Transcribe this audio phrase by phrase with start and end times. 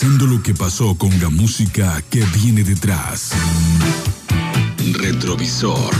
[0.00, 3.32] analizando lo que pasó con la música que viene detrás.
[4.94, 5.94] Retrovisor.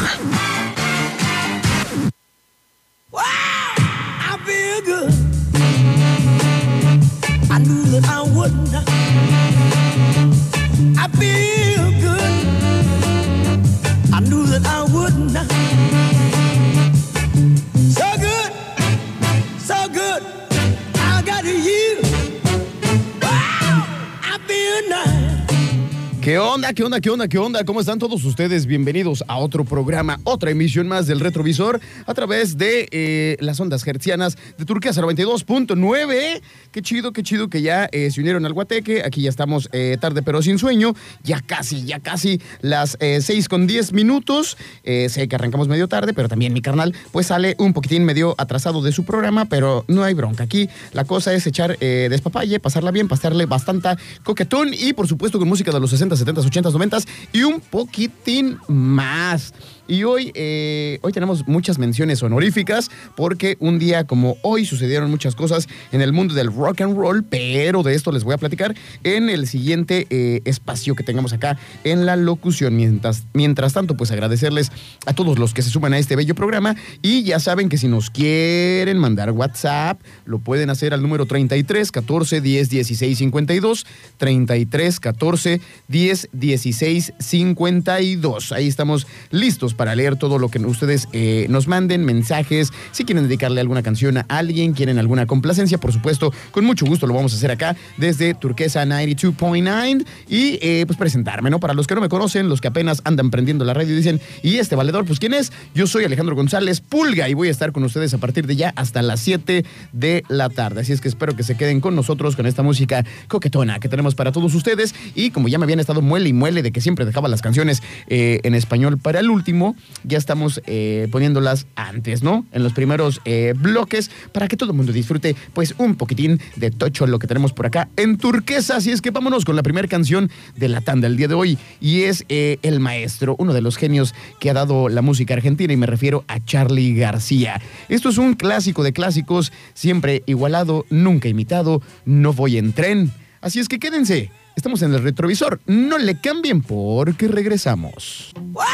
[26.74, 27.00] ¿Qué onda?
[27.00, 27.28] ¿Qué onda?
[27.28, 27.64] ¿Qué onda?
[27.64, 28.66] ¿Cómo están todos ustedes?
[28.66, 33.86] Bienvenidos a otro programa, otra emisión más del Retrovisor a través de eh, las ondas
[33.86, 36.42] hertzianas de Turquía 92.9.
[36.70, 39.02] Qué chido, qué chido que ya eh, se unieron al Guateque.
[39.02, 40.92] Aquí ya estamos eh, tarde pero sin sueño.
[41.22, 44.58] Ya casi, ya casi las 6 con 10 minutos.
[44.84, 48.82] Sé que arrancamos medio tarde, pero también mi carnal pues sale un poquitín medio atrasado
[48.82, 50.44] de su programa, pero no hay bronca.
[50.44, 53.88] Aquí la cosa es echar despapalle, pasarla bien, pasarle bastante
[54.22, 56.98] coquetón y por supuesto con música de los 60, 70, 80, 90
[57.32, 59.52] y un poquitín más.
[59.88, 65.34] Y hoy, eh, hoy tenemos muchas menciones honoríficas porque un día como hoy sucedieron muchas
[65.34, 68.74] cosas en el mundo del rock and roll, pero de esto les voy a platicar
[69.02, 72.76] en el siguiente eh, espacio que tengamos acá en la locución.
[72.76, 74.70] Mientras, mientras tanto, pues agradecerles
[75.06, 77.88] a todos los que se suman a este bello programa y ya saben que si
[77.88, 83.86] nos quieren mandar WhatsApp, lo pueden hacer al número 33 14 10 16 52,
[84.18, 88.52] 33 14 10 16 52.
[88.52, 93.24] Ahí estamos listos para leer todo lo que ustedes eh, nos manden, mensajes, si quieren
[93.24, 97.32] dedicarle alguna canción a alguien, quieren alguna complacencia, por supuesto, con mucho gusto lo vamos
[97.32, 101.60] a hacer acá desde Turquesa 92.9 y eh, pues presentarme, ¿no?
[101.60, 104.20] Para los que no me conocen, los que apenas andan prendiendo la radio y dicen,
[104.42, 105.06] ¿y este valedor?
[105.06, 105.52] Pues ¿quién es?
[105.74, 108.72] Yo soy Alejandro González Pulga y voy a estar con ustedes a partir de ya
[108.76, 110.80] hasta las 7 de la tarde.
[110.80, 114.14] Así es que espero que se queden con nosotros con esta música coquetona que tenemos
[114.14, 117.04] para todos ustedes y como ya me habían estado muele y muele de que siempre
[117.04, 119.67] dejaba las canciones eh, en español para el último,
[120.04, 122.46] ya estamos eh, poniéndolas antes, ¿no?
[122.52, 126.70] En los primeros eh, bloques para que todo el mundo disfrute pues un poquitín de
[126.70, 128.76] tocho lo que tenemos por acá en turquesa.
[128.76, 131.58] Así es que vámonos con la primera canción de la tanda el día de hoy
[131.80, 135.72] y es eh, El Maestro, uno de los genios que ha dado la música argentina
[135.72, 137.60] y me refiero a Charlie García.
[137.88, 143.12] Esto es un clásico de clásicos, siempre igualado, nunca imitado, no voy en tren.
[143.40, 144.30] Así es que quédense.
[144.56, 145.60] Estamos en el retrovisor.
[145.66, 148.32] No le cambien porque regresamos.
[148.34, 148.64] Wow,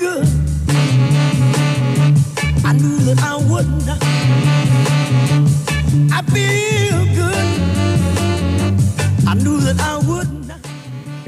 [0.00, 0.26] good.
[2.64, 3.98] I knew that I would not.
[6.10, 6.69] I feel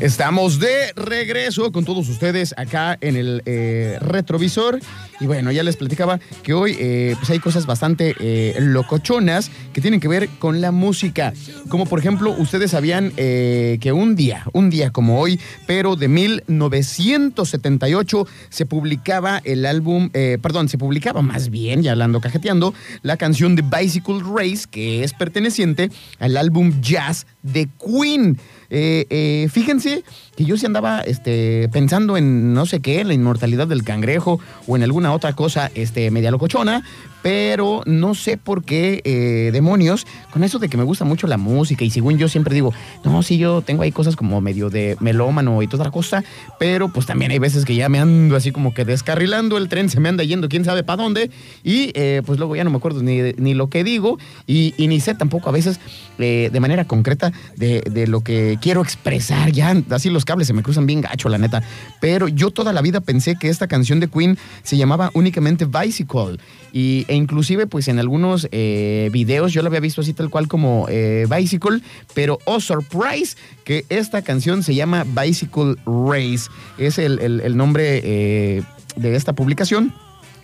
[0.03, 4.81] Estamos de regreso con todos ustedes acá en el eh, retrovisor.
[5.21, 9.81] Y bueno, ya les platicaba que hoy eh, pues hay cosas bastante eh, locochonas que
[9.81, 11.33] tienen que ver con la música.
[11.69, 16.09] Como por ejemplo, ustedes sabían eh, que un día, un día como hoy, pero de
[16.09, 23.55] 1978, se publicaba el álbum, perdón, se publicaba más bien, ya hablando cajeteando, la canción
[23.55, 28.37] de Bicycle Race, que es perteneciente al álbum Jazz de Queen.
[28.75, 30.03] Eh, eh, fíjense
[30.35, 34.77] que yo sí andaba este, pensando en no sé qué, la inmortalidad del cangrejo o
[34.77, 36.83] en alguna otra cosa este, media locochona,
[37.23, 41.39] pero no sé por qué eh, demonios, con eso de que me gusta mucho la
[41.39, 42.73] música y según yo siempre digo,
[43.05, 46.25] no, sí, yo tengo ahí cosas como medio de melómano y toda la cosa,
[46.59, 49.89] pero pues también hay veces que ya me ando así como que descarrilando, el tren
[49.89, 51.31] se me anda yendo quién sabe para dónde
[51.63, 54.89] y eh, pues luego ya no me acuerdo ni, ni lo que digo y, y
[54.89, 55.79] ni sé tampoco a veces
[56.19, 60.53] eh, de manera concreta de, de lo que quiero expresar, ya así los cables se
[60.53, 61.63] me cruzan bien gacho, la neta,
[62.01, 66.39] pero yo toda la vida pensé que esta canción de Queen se llamaba únicamente Bicycle
[66.73, 70.49] y, e inclusive pues en algunos eh, videos yo lo había visto así tal cual
[70.49, 71.81] como eh, Bicycle,
[72.15, 78.63] pero oh surprise que esta canción se llama Bicycle Race, es el nombre eh,
[78.97, 79.95] de esta publicación.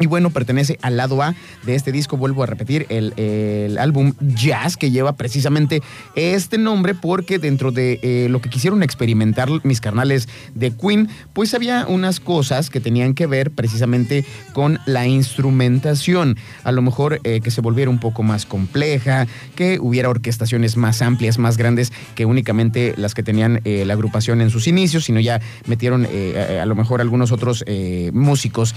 [0.00, 4.12] Y bueno, pertenece al lado A de este disco, vuelvo a repetir, el, el álbum
[4.20, 5.82] Jazz, que lleva precisamente
[6.14, 11.52] este nombre porque dentro de eh, lo que quisieron experimentar mis carnales de Queen, pues
[11.55, 16.37] había unas cosas que tenían que ver precisamente con la instrumentación.
[16.62, 19.26] A lo mejor eh, que se volviera un poco más compleja,
[19.56, 24.40] que hubiera orquestaciones más amplias, más grandes que únicamente las que tenían eh, la agrupación
[24.40, 27.64] en sus inicios, sino ya metieron a, a lo mejor algunos otros
[28.12, 28.75] músicos,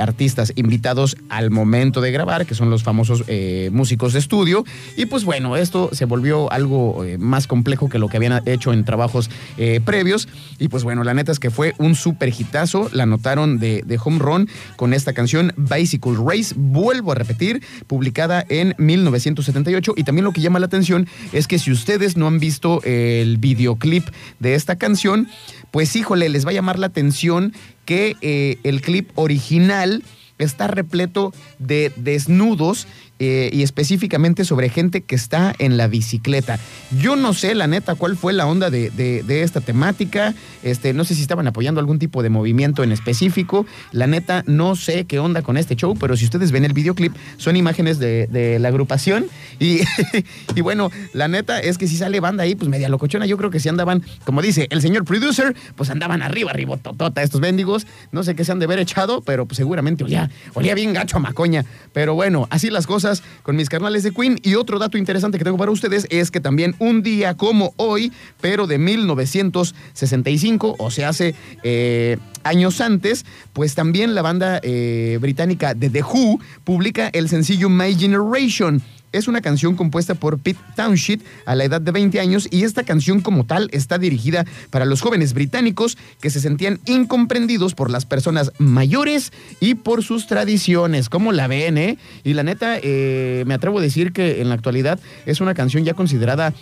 [0.00, 4.64] artistas y invitados al momento de grabar, que son los famosos eh, músicos de estudio.
[4.96, 8.72] Y pues bueno, esto se volvió algo eh, más complejo que lo que habían hecho
[8.72, 10.26] en trabajos eh, previos.
[10.58, 12.88] Y pues bueno, la neta es que fue un súper hitazo.
[12.92, 16.54] La notaron de, home run con esta canción Bicycle Race.
[16.56, 19.94] Vuelvo a repetir, publicada en 1978.
[19.96, 23.36] Y también lo que llama la atención es que si ustedes no han visto el
[23.36, 24.06] videoclip
[24.40, 25.28] de esta canción,
[25.70, 27.52] pues híjole, les va a llamar la atención
[27.84, 30.02] que el clip original
[30.38, 32.86] está repleto de desnudos
[33.20, 36.58] eh, y específicamente sobre gente que está en la bicicleta.
[36.98, 40.34] Yo no sé, la neta, cuál fue la onda de, de- esta temática.
[40.62, 43.66] Este, no sé si estaban apoyando algún tipo de movimiento en específico.
[43.92, 47.14] La neta, no sé qué onda con este show, pero si ustedes ven el videoclip,
[47.36, 49.26] son imágenes de, de la agrupación.
[49.60, 49.80] Y,
[50.56, 53.26] y bueno, la neta es que si sale banda ahí, pues media locochona.
[53.26, 57.22] Yo creo que si andaban, como dice el señor producer, pues andaban arriba, arriba, totota
[57.22, 57.86] estos mendigos.
[58.10, 60.23] No sé qué se han de haber echado, pero pues seguramente olía,
[60.54, 61.64] olía bien gacho a macoña.
[61.92, 64.38] Pero bueno, así las cosas con mis carnales de Queen.
[64.42, 68.12] Y otro dato interesante que tengo para ustedes es que también un día como hoy,
[68.40, 75.74] pero de 1965, o sea, hace eh, años antes, pues también la banda eh, británica
[75.74, 78.82] de The Who publica el sencillo My Generation.
[79.14, 82.82] Es una canción compuesta por Pete Townshend a la edad de 20 años y esta
[82.82, 88.06] canción como tal está dirigida para los jóvenes británicos que se sentían incomprendidos por las
[88.06, 91.08] personas mayores y por sus tradiciones.
[91.08, 91.96] ¿Cómo la ven, eh?
[92.24, 95.84] Y la neta, eh, me atrevo a decir que en la actualidad es una canción
[95.84, 96.52] ya considerada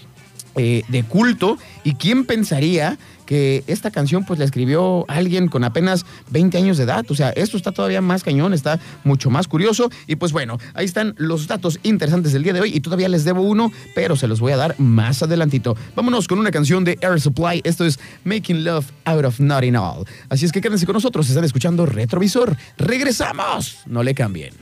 [0.56, 1.58] eh, de culto.
[1.84, 6.84] ¿Y quién pensaría que esta canción pues la escribió alguien con apenas 20 años de
[6.84, 7.04] edad?
[7.08, 9.90] O sea, esto está todavía más cañón, está mucho más curioso.
[10.06, 13.24] Y pues bueno, ahí están los datos interesantes del día de hoy y todavía les
[13.24, 15.76] debo uno, pero se los voy a dar más adelantito.
[15.96, 17.60] Vámonos con una canción de Air Supply.
[17.64, 20.04] Esto es Making Love Out of Nothing All.
[20.28, 22.56] Así es que quédense con nosotros, están escuchando Retrovisor.
[22.76, 24.52] Regresamos, no le cambien.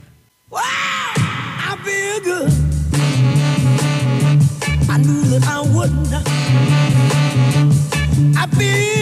[2.23, 2.60] Good.
[5.81, 6.13] wouldn't
[8.37, 9.00] I be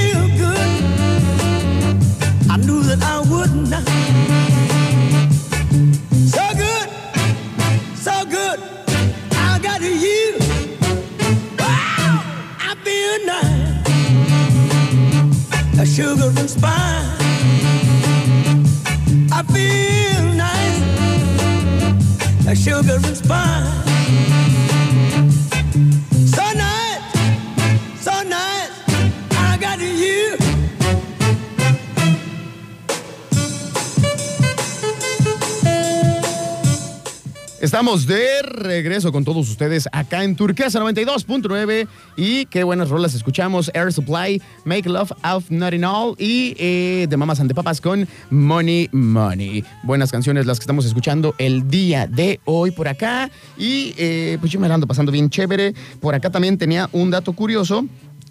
[37.62, 43.70] Estamos de regreso con todos ustedes acá en Turquesa 92.9 y qué buenas rolas escuchamos.
[43.74, 48.08] Air Supply, Make Love Out Not All y eh, de Mamas and the Papas con
[48.30, 49.66] Money Money.
[49.84, 54.54] Buenas canciones las que estamos escuchando el día de hoy por acá y eh, pues
[54.54, 55.74] yo me ando pasando bien chévere.
[56.00, 57.86] Por acá también tenía un dato curioso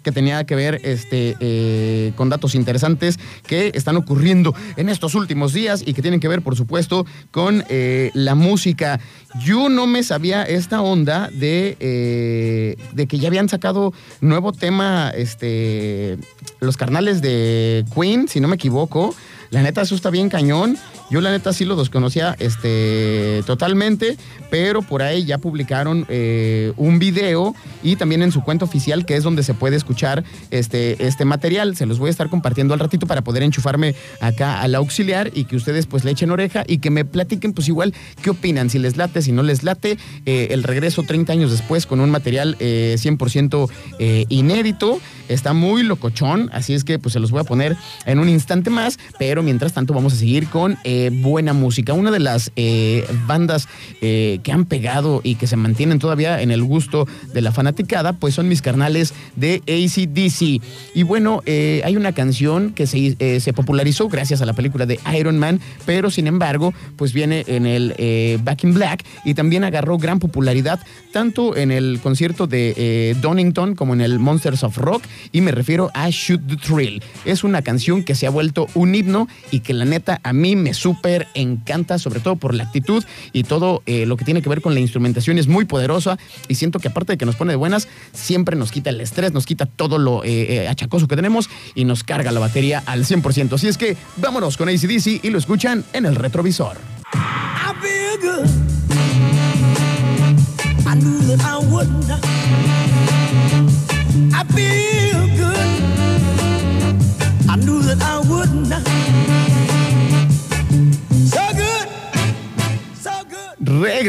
[0.09, 5.53] que tenía que ver este, eh, con datos interesantes que están ocurriendo en estos últimos
[5.53, 8.99] días y que tienen que ver, por supuesto, con eh, la música.
[9.45, 15.11] Yo no me sabía esta onda de, eh, de que ya habían sacado nuevo tema,
[15.15, 16.17] este,
[16.59, 19.13] los carnales de Queen, si no me equivoco.
[19.51, 20.77] La neta, eso está bien cañón.
[21.09, 24.15] Yo la neta sí lo desconocía este, totalmente,
[24.51, 29.15] pero por ahí ya publicaron eh, un video y también en su cuenta oficial, que
[29.15, 31.75] es donde se puede escuchar este, este material.
[31.75, 35.45] Se los voy a estar compartiendo al ratito para poder enchufarme acá al auxiliar y
[35.45, 38.77] que ustedes pues le echen oreja y que me platiquen pues igual qué opinan, si
[38.77, 39.97] les late, si no les late.
[40.27, 43.67] Eh, el regreso 30 años después con un material eh, 100%
[43.97, 44.99] eh, inédito.
[45.27, 48.69] Está muy locochón, así es que pues se los voy a poner en un instante
[48.71, 51.93] más, pero mientras tanto vamos a seguir con eh, buena música.
[51.93, 53.67] Una de las eh, bandas
[54.01, 58.13] eh, que han pegado y que se mantienen todavía en el gusto de la fanaticada,
[58.13, 60.63] pues son mis carnales de ACDC.
[60.95, 65.37] Y bueno, hay una canción que se, se popularizó gracias a la película de Iron
[65.37, 70.19] Man, pero sin embargo, pues viene en el Back in Black y también agarró gran
[70.19, 70.79] popularidad
[71.11, 75.91] tanto en el concierto de Donington como en el Monsters of Rock y me refiero
[75.93, 77.01] a Shoot the Thrill.
[77.25, 80.55] Es una canción que se ha vuelto un himno y que la neta a mí
[80.55, 84.49] me súper encanta, sobre todo por la actitud y todo eh, lo que tiene que
[84.49, 86.17] ver con la instrumentación es muy poderosa
[86.47, 89.33] y siento que aparte de que nos pone de buenas, siempre nos quita el estrés,
[89.33, 93.05] nos quita todo lo eh, eh, achacoso que tenemos y nos carga la batería al
[93.05, 93.53] 100%.
[93.53, 96.77] Así es que vámonos con ACDC y lo escuchan en el retrovisor.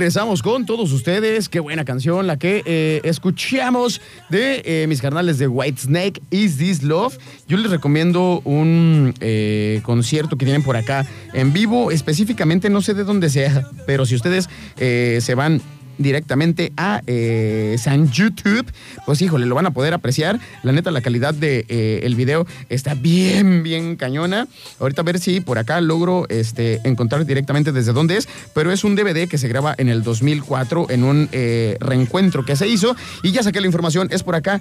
[0.00, 1.48] Regresamos con todos ustedes.
[1.48, 6.82] Qué buena canción la que eh, escuchamos de eh, mis carnales de Whitesnake, Is This
[6.82, 7.18] Love.
[7.46, 12.94] Yo les recomiendo un eh, concierto que tienen por acá en vivo, específicamente no sé
[12.94, 15.60] de dónde sea, pero si ustedes se van
[16.00, 18.66] directamente a eh, San YouTube,
[19.06, 20.40] pues híjole, lo van a poder apreciar.
[20.62, 24.48] La neta, la calidad del de, eh, el video está bien, bien cañona.
[24.80, 28.82] Ahorita a ver si por acá logro este, encontrar directamente desde dónde es, pero es
[28.82, 32.96] un DVD que se graba en el 2004 en un eh, reencuentro que se hizo
[33.22, 34.60] y ya saqué la información, es por acá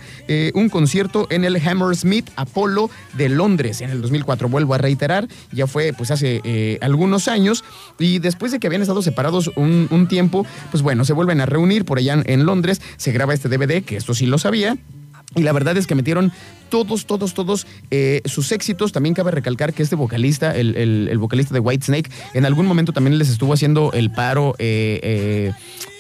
[0.54, 4.50] un concierto en el Hammersmith Apollo de Londres en el 2004.
[4.50, 7.64] Vuelvo a reiterar, ya fue pues hace algunos años
[7.98, 11.46] y después de que habían estado separados un, un tiempo, pues bueno, se vuelve a
[11.46, 14.78] reunir por allá en Londres, se graba este DVD, que esto sí lo sabía.
[15.36, 16.32] Y la verdad es que metieron
[16.70, 18.92] todos, todos, todos eh, sus éxitos.
[18.92, 23.18] También cabe recalcar que este vocalista, el, el, vocalista de Whitesnake, en algún momento también
[23.20, 25.52] les estuvo haciendo el paro eh, eh,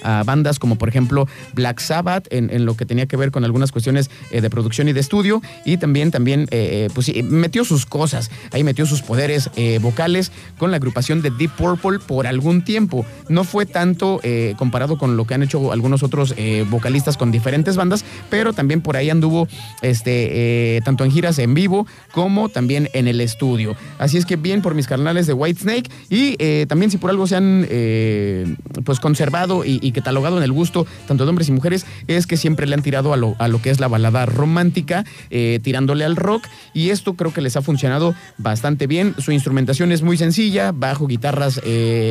[0.03, 3.72] a bandas como por ejemplo Black Sabbath en, lo que tenía que ver con algunas
[3.72, 5.41] cuestiones de producción y de estudio.
[5.65, 6.48] Y también, también,
[6.94, 9.50] pues sí, metió sus cosas, ahí metió sus poderes
[9.82, 13.06] vocales con la agrupación de Deep Purple por algún tiempo.
[13.29, 14.20] No fue tanto
[14.58, 16.36] comparado con lo que han hecho algunos otros
[16.70, 19.48] vocalistas con diferentes bandas, pero también por ahí anduvo
[19.82, 20.29] este
[20.77, 23.75] eh, tanto en giras en vivo como también en el estudio.
[23.98, 27.27] Así es que bien por mis carnales de Whitesnake y eh, también si por algo
[27.27, 31.86] se han eh, pues conservado y, catalogado en el gusto tanto de hombres y mujeres
[32.08, 35.05] es que siempre le han tirado a lo, a lo que es la balada romántica,
[35.29, 39.15] tirándole al rock y esto creo que les ha funcionado bastante bien.
[39.17, 41.62] Su instrumentación es muy sencilla, bajo, guitarras,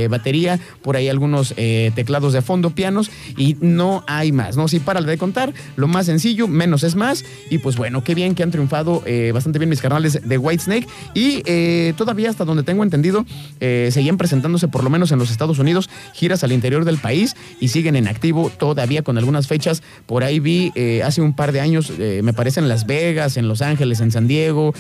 [0.09, 4.69] batería, por ahí algunos teclados de fondo, pianos y no hay más, ¿no?
[4.69, 8.35] Si para de contar, lo más sencillo, menos es más y pues bueno, qué bien
[8.35, 12.63] que han triunfado eh, bastante bien mis canales de Whitesnake y eh, todavía hasta donde
[12.63, 13.25] tengo entendido
[13.61, 17.37] eh, seguían presentándose por lo menos en los Estados Unidos giras al interior del país
[17.61, 19.83] y siguen en activo todavía con algunas fechas.
[20.07, 20.73] Por ahí vi
[21.03, 24.27] hace un par de años, me parece en Las Vegas, en Los Ángeles, en San
[24.27, 24.75] Diego,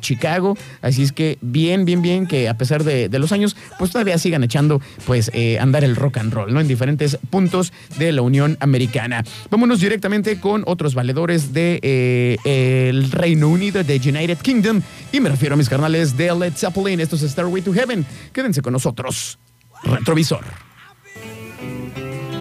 [0.00, 0.56] Chicago.
[0.80, 4.44] Así es que bien, bien, bien que a pesar de, los años, pues todavía sigan
[4.44, 6.60] echando pues andar el rock and roll, ¿no?
[6.60, 9.24] En diferentes puntos de la Unión Americana.
[9.50, 14.82] Vámonos directamente con otros valedores de el Reino Unido de United Kingdom.
[15.12, 17.00] Y me refiero a mis carnales de Led Zeppelin.
[17.00, 18.04] Esto es Starway to Heaven.
[18.32, 19.38] Quédense con nosotros.
[19.84, 20.71] Retrovisor.